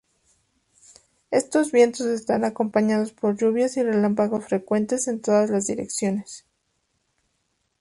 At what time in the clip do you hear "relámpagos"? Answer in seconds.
3.83-4.45